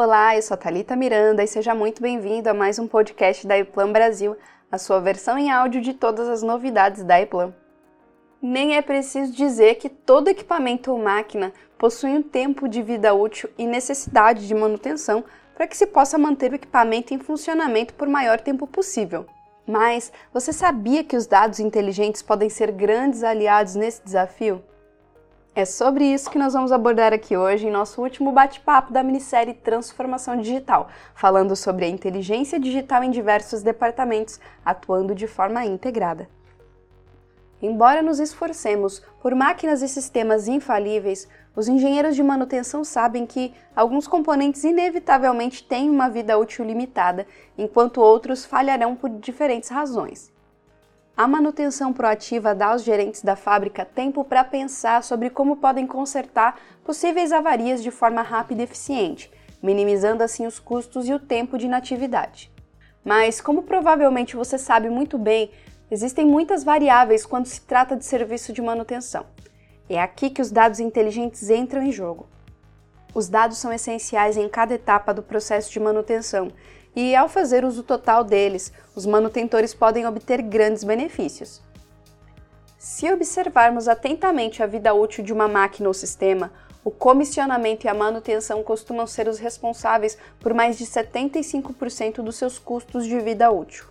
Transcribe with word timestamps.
Olá, 0.00 0.36
eu 0.36 0.42
sou 0.42 0.54
a 0.54 0.56
Thalita 0.56 0.94
Miranda 0.94 1.42
e 1.42 1.48
seja 1.48 1.74
muito 1.74 2.00
bem-vindo 2.00 2.48
a 2.48 2.54
mais 2.54 2.78
um 2.78 2.86
podcast 2.86 3.44
da 3.44 3.58
Eplan 3.58 3.90
Brasil, 3.90 4.36
a 4.70 4.78
sua 4.78 5.00
versão 5.00 5.36
em 5.36 5.50
áudio 5.50 5.80
de 5.80 5.92
todas 5.92 6.28
as 6.28 6.40
novidades 6.40 7.02
da 7.02 7.20
Eplan. 7.20 7.52
Nem 8.40 8.76
é 8.76 8.80
preciso 8.80 9.32
dizer 9.32 9.74
que 9.74 9.88
todo 9.88 10.28
equipamento 10.28 10.92
ou 10.92 11.00
máquina 11.00 11.52
possui 11.76 12.10
um 12.10 12.22
tempo 12.22 12.68
de 12.68 12.80
vida 12.80 13.12
útil 13.12 13.50
e 13.58 13.66
necessidade 13.66 14.46
de 14.46 14.54
manutenção 14.54 15.24
para 15.56 15.66
que 15.66 15.76
se 15.76 15.88
possa 15.88 16.16
manter 16.16 16.52
o 16.52 16.54
equipamento 16.54 17.12
em 17.12 17.18
funcionamento 17.18 17.92
por 17.94 18.06
maior 18.06 18.38
tempo 18.38 18.68
possível. 18.68 19.26
Mas 19.66 20.12
você 20.32 20.52
sabia 20.52 21.02
que 21.02 21.16
os 21.16 21.26
dados 21.26 21.58
inteligentes 21.58 22.22
podem 22.22 22.48
ser 22.48 22.70
grandes 22.70 23.24
aliados 23.24 23.74
nesse 23.74 24.00
desafio? 24.04 24.62
É 25.58 25.64
sobre 25.64 26.04
isso 26.04 26.30
que 26.30 26.38
nós 26.38 26.52
vamos 26.52 26.70
abordar 26.70 27.12
aqui 27.12 27.36
hoje 27.36 27.66
em 27.66 27.70
nosso 27.72 28.00
último 28.00 28.30
bate-papo 28.30 28.92
da 28.92 29.02
minissérie 29.02 29.54
Transformação 29.54 30.36
Digital, 30.36 30.86
falando 31.16 31.56
sobre 31.56 31.84
a 31.84 31.88
inteligência 31.88 32.60
digital 32.60 33.02
em 33.02 33.10
diversos 33.10 33.60
departamentos, 33.60 34.38
atuando 34.64 35.16
de 35.16 35.26
forma 35.26 35.64
integrada. 35.64 36.28
Embora 37.60 38.02
nos 38.02 38.20
esforcemos 38.20 39.02
por 39.20 39.34
máquinas 39.34 39.82
e 39.82 39.88
sistemas 39.88 40.46
infalíveis, 40.46 41.26
os 41.56 41.66
engenheiros 41.66 42.14
de 42.14 42.22
manutenção 42.22 42.84
sabem 42.84 43.26
que 43.26 43.52
alguns 43.74 44.06
componentes 44.06 44.62
inevitavelmente 44.62 45.64
têm 45.64 45.90
uma 45.90 46.08
vida 46.08 46.38
útil 46.38 46.64
limitada, 46.64 47.26
enquanto 47.58 48.00
outros 48.00 48.44
falharão 48.44 48.94
por 48.94 49.10
diferentes 49.10 49.70
razões. 49.70 50.37
A 51.18 51.26
manutenção 51.26 51.92
proativa 51.92 52.54
dá 52.54 52.66
aos 52.66 52.84
gerentes 52.84 53.24
da 53.24 53.34
fábrica 53.34 53.84
tempo 53.84 54.22
para 54.22 54.44
pensar 54.44 55.02
sobre 55.02 55.28
como 55.30 55.56
podem 55.56 55.84
consertar 55.84 56.60
possíveis 56.84 57.32
avarias 57.32 57.82
de 57.82 57.90
forma 57.90 58.22
rápida 58.22 58.60
e 58.60 58.64
eficiente, 58.64 59.28
minimizando 59.60 60.22
assim 60.22 60.46
os 60.46 60.60
custos 60.60 61.08
e 61.08 61.12
o 61.12 61.18
tempo 61.18 61.58
de 61.58 61.66
inatividade. 61.66 62.52
Mas, 63.04 63.40
como 63.40 63.64
provavelmente 63.64 64.36
você 64.36 64.56
sabe 64.56 64.88
muito 64.88 65.18
bem, 65.18 65.50
existem 65.90 66.24
muitas 66.24 66.62
variáveis 66.62 67.26
quando 67.26 67.46
se 67.46 67.62
trata 67.62 67.96
de 67.96 68.04
serviço 68.04 68.52
de 68.52 68.62
manutenção. 68.62 69.26
É 69.90 70.00
aqui 70.00 70.30
que 70.30 70.40
os 70.40 70.52
dados 70.52 70.78
inteligentes 70.78 71.50
entram 71.50 71.82
em 71.82 71.90
jogo. 71.90 72.28
Os 73.12 73.28
dados 73.28 73.58
são 73.58 73.72
essenciais 73.72 74.36
em 74.36 74.48
cada 74.48 74.74
etapa 74.74 75.12
do 75.12 75.24
processo 75.24 75.72
de 75.72 75.80
manutenção 75.80 76.52
e, 76.94 77.14
ao 77.14 77.28
fazer 77.28 77.64
uso 77.64 77.82
total 77.82 78.24
deles, 78.24 78.72
os 78.94 79.06
manutentores 79.06 79.74
podem 79.74 80.06
obter 80.06 80.42
grandes 80.42 80.84
benefícios. 80.84 81.60
Se 82.78 83.10
observarmos 83.12 83.88
atentamente 83.88 84.62
a 84.62 84.66
vida 84.66 84.94
útil 84.94 85.24
de 85.24 85.32
uma 85.32 85.48
máquina 85.48 85.88
ou 85.88 85.94
sistema, 85.94 86.52
o 86.84 86.90
comissionamento 86.90 87.86
e 87.86 87.88
a 87.88 87.94
manutenção 87.94 88.62
costumam 88.62 89.06
ser 89.06 89.28
os 89.28 89.38
responsáveis 89.38 90.16
por 90.40 90.54
mais 90.54 90.78
de 90.78 90.86
75% 90.86 92.22
dos 92.22 92.36
seus 92.36 92.58
custos 92.58 93.04
de 93.04 93.18
vida 93.20 93.50
útil. 93.50 93.84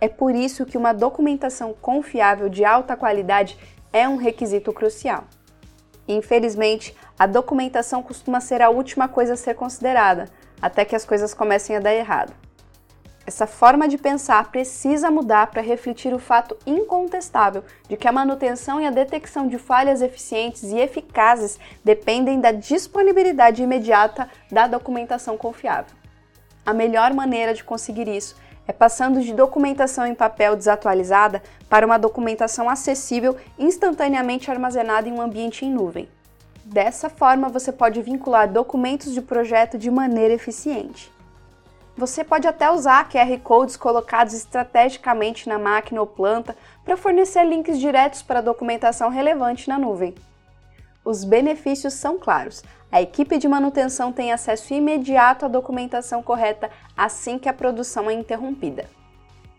É 0.00 0.08
por 0.08 0.34
isso 0.34 0.66
que 0.66 0.76
uma 0.76 0.92
documentação 0.92 1.74
confiável 1.80 2.48
de 2.48 2.64
alta 2.64 2.96
qualidade 2.96 3.56
é 3.92 4.08
um 4.08 4.16
requisito 4.16 4.72
crucial. 4.72 5.24
Infelizmente, 6.08 6.96
a 7.18 7.26
documentação 7.26 8.02
costuma 8.02 8.40
ser 8.40 8.62
a 8.62 8.70
última 8.70 9.08
coisa 9.08 9.34
a 9.34 9.36
ser 9.36 9.54
considerada, 9.54 10.26
até 10.60 10.84
que 10.84 10.96
as 10.96 11.04
coisas 11.04 11.32
comecem 11.34 11.76
a 11.76 11.80
dar 11.80 11.94
errado. 11.94 12.32
Essa 13.26 13.46
forma 13.46 13.86
de 13.86 13.96
pensar 13.96 14.50
precisa 14.50 15.10
mudar 15.10 15.48
para 15.48 15.62
refletir 15.62 16.12
o 16.12 16.18
fato 16.18 16.56
incontestável 16.66 17.62
de 17.88 17.96
que 17.96 18.08
a 18.08 18.12
manutenção 18.12 18.80
e 18.80 18.86
a 18.86 18.90
detecção 18.90 19.46
de 19.46 19.56
falhas 19.56 20.02
eficientes 20.02 20.64
e 20.64 20.78
eficazes 20.78 21.58
dependem 21.84 22.40
da 22.40 22.50
disponibilidade 22.50 23.62
imediata 23.62 24.28
da 24.50 24.66
documentação 24.66 25.36
confiável. 25.36 25.94
A 26.66 26.74
melhor 26.74 27.14
maneira 27.14 27.54
de 27.54 27.62
conseguir 27.62 28.08
isso 28.08 28.34
é 28.70 28.72
passando 28.72 29.20
de 29.20 29.34
documentação 29.34 30.06
em 30.06 30.14
papel 30.14 30.54
desatualizada 30.54 31.42
para 31.68 31.84
uma 31.84 31.98
documentação 31.98 32.70
acessível 32.70 33.36
instantaneamente 33.58 34.48
armazenada 34.48 35.08
em 35.08 35.12
um 35.12 35.20
ambiente 35.20 35.66
em 35.66 35.72
nuvem. 35.72 36.08
Dessa 36.64 37.10
forma, 37.10 37.48
você 37.48 37.72
pode 37.72 38.00
vincular 38.00 38.48
documentos 38.48 39.12
de 39.12 39.20
projeto 39.20 39.76
de 39.76 39.90
maneira 39.90 40.34
eficiente. 40.34 41.10
Você 41.96 42.22
pode 42.22 42.46
até 42.46 42.70
usar 42.70 43.08
QR 43.08 43.36
codes 43.42 43.76
colocados 43.76 44.34
estrategicamente 44.34 45.48
na 45.48 45.58
máquina 45.58 46.00
ou 46.00 46.06
planta 46.06 46.56
para 46.84 46.96
fornecer 46.96 47.42
links 47.42 47.76
diretos 47.76 48.22
para 48.22 48.40
documentação 48.40 49.10
relevante 49.10 49.68
na 49.68 49.80
nuvem. 49.80 50.14
Os 51.04 51.24
benefícios 51.24 51.94
são 51.94 52.20
claros. 52.20 52.62
A 52.92 53.00
equipe 53.00 53.38
de 53.38 53.46
manutenção 53.46 54.12
tem 54.12 54.32
acesso 54.32 54.74
imediato 54.74 55.44
à 55.44 55.48
documentação 55.48 56.22
correta 56.24 56.68
assim 57.04 57.38
que 57.38 57.48
a 57.48 57.52
produção 57.52 58.10
é 58.10 58.12
interrompida. 58.12 58.84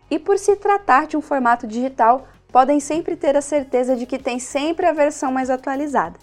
E 0.08 0.18
por 0.18 0.38
se 0.38 0.54
tratar 0.54 1.06
de 1.06 1.16
um 1.16 1.20
formato 1.20 1.66
digital, 1.66 2.28
podem 2.48 2.78
sempre 2.78 3.16
ter 3.16 3.36
a 3.36 3.40
certeza 3.40 3.96
de 3.96 4.06
que 4.06 4.18
tem 4.18 4.38
sempre 4.38 4.86
a 4.86 4.92
versão 4.92 5.32
mais 5.32 5.50
atualizada. 5.50 6.18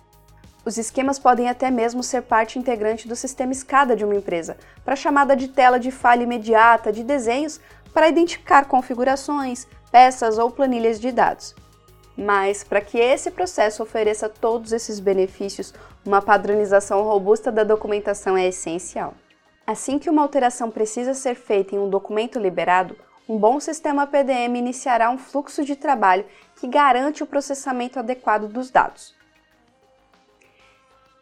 Os 0.63 0.77
esquemas 0.77 1.19
podem 1.19 1.49
até 1.49 1.69
mesmo 1.71 2.03
ser 2.03 2.21
parte 2.21 2.57
integrante 2.57 3.07
do 3.07 3.15
sistema 3.15 3.53
SCADA 3.53 3.95
de 3.95 4.05
uma 4.05 4.15
empresa, 4.15 4.57
para 4.85 4.95
chamada 4.95 5.35
de 5.35 5.47
tela 5.47 5.79
de 5.79 5.91
falha 5.91 6.23
imediata 6.23 6.91
de 6.91 7.03
desenhos 7.03 7.59
para 7.93 8.07
identificar 8.07 8.65
configurações, 8.65 9.67
peças 9.91 10.37
ou 10.37 10.51
planilhas 10.51 10.99
de 10.99 11.11
dados. 11.11 11.55
Mas, 12.15 12.63
para 12.63 12.81
que 12.81 12.97
esse 12.97 13.31
processo 13.31 13.81
ofereça 13.81 14.29
todos 14.29 14.71
esses 14.71 14.99
benefícios, 14.99 15.73
uma 16.05 16.21
padronização 16.21 17.01
robusta 17.03 17.51
da 17.51 17.63
documentação 17.63 18.37
é 18.37 18.47
essencial. 18.47 19.15
Assim 19.69 19.99
que 19.99 20.09
uma 20.09 20.23
alteração 20.23 20.71
precisa 20.71 21.13
ser 21.13 21.35
feita 21.35 21.75
em 21.75 21.77
um 21.77 21.91
documento 21.91 22.39
liberado, 22.39 22.97
um 23.29 23.37
bom 23.37 23.59
sistema 23.59 24.07
PDM 24.07 24.57
iniciará 24.57 25.11
um 25.11 25.17
fluxo 25.19 25.63
de 25.63 25.75
trabalho 25.75 26.25
que 26.55 26.67
garante 26.67 27.21
o 27.21 27.27
processamento 27.27 27.99
adequado 27.99 28.47
dos 28.47 28.71
dados. 28.71 29.13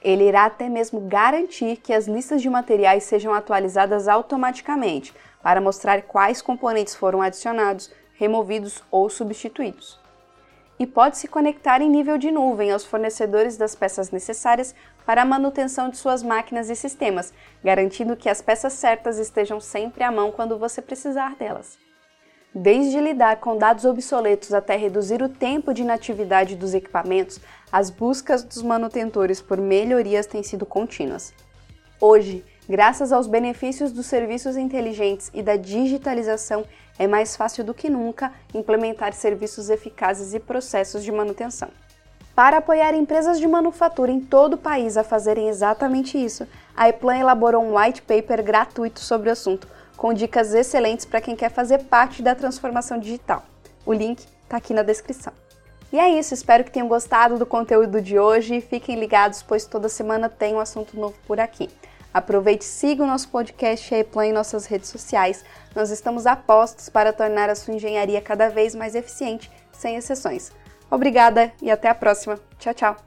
Ele 0.01 0.29
irá 0.29 0.45
até 0.45 0.69
mesmo 0.69 1.01
garantir 1.01 1.75
que 1.75 1.91
as 1.91 2.07
listas 2.07 2.41
de 2.41 2.49
materiais 2.49 3.03
sejam 3.03 3.33
atualizadas 3.33 4.07
automaticamente 4.07 5.13
para 5.43 5.59
mostrar 5.59 6.03
quais 6.03 6.41
componentes 6.41 6.95
foram 6.95 7.21
adicionados, 7.21 7.91
removidos 8.13 8.81
ou 8.89 9.09
substituídos. 9.09 9.99
E 10.79 10.85
pode 10.85 11.17
se 11.17 11.27
conectar 11.27 11.81
em 11.81 11.89
nível 11.89 12.17
de 12.17 12.31
nuvem 12.31 12.71
aos 12.71 12.85
fornecedores 12.85 13.57
das 13.57 13.75
peças 13.75 14.11
necessárias 14.11 14.75
para 15.05 15.23
a 15.23 15.25
manutenção 15.25 15.89
de 15.89 15.97
suas 15.97 16.21
máquinas 16.21 16.69
e 16.69 16.75
sistemas, 16.75 17.33
garantindo 17.63 18.15
que 18.15 18.29
as 18.29 18.41
peças 18.41 18.73
certas 18.73 19.17
estejam 19.17 19.59
sempre 19.59 20.03
à 20.03 20.11
mão 20.11 20.31
quando 20.31 20.57
você 20.57 20.81
precisar 20.81 21.35
delas. 21.35 21.77
Desde 22.53 22.99
lidar 22.99 23.37
com 23.37 23.57
dados 23.57 23.85
obsoletos 23.85 24.53
até 24.53 24.75
reduzir 24.75 25.21
o 25.21 25.29
tempo 25.29 25.73
de 25.73 25.81
inatividade 25.81 26.55
dos 26.55 26.73
equipamentos, 26.73 27.39
as 27.71 27.89
buscas 27.89 28.43
dos 28.43 28.63
manutentores 28.63 29.41
por 29.41 29.59
melhorias 29.59 30.25
têm 30.25 30.41
sido 30.41 30.65
contínuas. 30.65 31.33
Hoje, 31.99 32.43
graças 32.67 33.11
aos 33.11 33.27
benefícios 33.27 33.91
dos 33.91 34.05
serviços 34.05 34.57
inteligentes 34.57 35.29
e 35.33 35.41
da 35.41 35.55
digitalização, 35.55 36.65
é 36.97 37.07
mais 37.07 37.35
fácil 37.35 37.63
do 37.63 37.73
que 37.73 37.89
nunca 37.89 38.31
implementar 38.53 39.13
serviços 39.13 39.69
eficazes 39.69 40.33
e 40.33 40.39
processos 40.39 41.03
de 41.03 41.11
manutenção. 41.11 41.69
Para 42.35 42.57
apoiar 42.57 42.93
empresas 42.93 43.39
de 43.39 43.47
manufatura 43.47 44.11
em 44.11 44.19
todo 44.19 44.53
o 44.53 44.57
país 44.57 44.95
a 44.95 45.03
fazerem 45.03 45.49
exatamente 45.49 46.23
isso, 46.23 46.47
a 46.75 46.87
Eplan 46.87 47.17
elaborou 47.17 47.63
um 47.63 47.75
white 47.75 48.03
paper 48.03 48.43
gratuito 48.43 48.99
sobre 48.99 49.29
o 49.29 49.31
assunto, 49.31 49.67
com 49.95 50.13
dicas 50.13 50.53
excelentes 50.53 51.05
para 51.05 51.19
quem 51.19 51.35
quer 51.35 51.49
fazer 51.49 51.85
parte 51.85 52.21
da 52.21 52.35
transformação 52.35 52.99
digital. 52.99 53.43
O 53.83 53.91
link 53.91 54.23
está 54.43 54.57
aqui 54.57 54.71
na 54.71 54.83
descrição. 54.83 55.33
E 55.91 55.97
é 55.97 56.09
isso, 56.09 56.33
espero 56.33 56.63
que 56.63 56.71
tenham 56.71 56.87
gostado 56.87 57.39
do 57.39 57.45
conteúdo 57.45 58.01
de 58.01 58.19
hoje 58.19 58.61
fiquem 58.61 58.99
ligados, 58.99 59.41
pois 59.41 59.65
toda 59.65 59.89
semana 59.89 60.29
tem 60.29 60.53
um 60.53 60.59
assunto 60.59 60.99
novo 60.99 61.15
por 61.25 61.39
aqui. 61.39 61.69
Aproveite 62.17 62.65
e 62.65 62.67
siga 62.67 63.03
o 63.03 63.07
nosso 63.07 63.29
podcast 63.29 63.93
e 63.93 63.99
Eplan 63.99 64.25
em 64.25 64.33
nossas 64.33 64.65
redes 64.65 64.89
sociais. 64.89 65.45
Nós 65.75 65.91
estamos 65.91 66.25
a 66.25 66.35
postos 66.35 66.89
para 66.89 67.13
tornar 67.13 67.47
a 67.47 67.53
sua 67.53 67.75
engenharia 67.75 68.19
cada 68.19 68.49
vez 68.49 68.73
mais 68.73 68.95
eficiente, 68.95 69.51
sem 69.71 69.95
exceções. 69.97 70.51
Obrigada 70.89 71.51
e 71.61 71.69
até 71.69 71.89
a 71.89 71.95
próxima. 71.95 72.39
Tchau, 72.57 72.73
tchau! 72.73 73.06